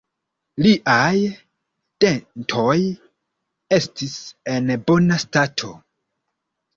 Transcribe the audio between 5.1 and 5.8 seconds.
stato.